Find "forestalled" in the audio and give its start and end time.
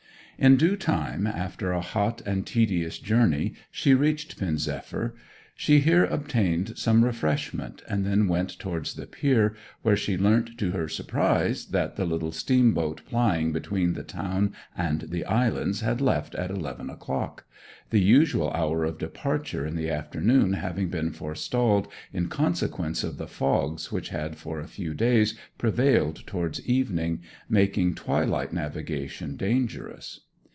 21.11-21.87